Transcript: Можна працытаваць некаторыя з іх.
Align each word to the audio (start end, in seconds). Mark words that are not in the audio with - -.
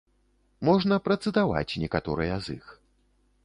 Можна 0.69 0.97
працытаваць 1.09 1.77
некаторыя 1.83 2.41
з 2.47 2.59
іх. 2.61 2.65